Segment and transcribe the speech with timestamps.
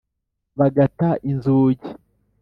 [0.59, 1.89] bagata inzugi.